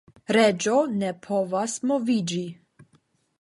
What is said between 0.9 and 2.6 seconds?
ne povas moviĝi.